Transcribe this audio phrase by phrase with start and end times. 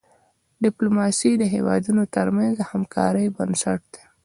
[0.63, 4.03] ډيپلوماسي د هیوادونو ترمنځ د همکاری بنسټ دی.